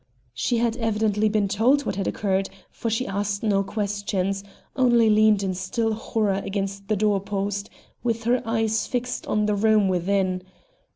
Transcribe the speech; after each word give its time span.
She 0.33 0.57
had 0.57 0.77
evidently 0.77 1.29
been 1.29 1.47
told 1.47 1.85
what 1.85 1.95
had 1.95 2.07
occurred, 2.07 2.49
for 2.71 2.89
she 2.89 3.05
asked 3.05 3.43
no 3.43 3.61
questions, 3.61 4.43
only 4.75 5.11
leaned 5.11 5.43
in 5.43 5.53
still 5.53 5.93
horror 5.93 6.41
against 6.43 6.87
the 6.87 6.95
door 6.95 7.19
post, 7.21 7.69
with 8.01 8.23
her 8.23 8.41
eyes 8.43 8.87
fixed 8.87 9.27
on 9.27 9.45
the 9.45 9.53
room 9.53 9.87
within. 9.89 10.41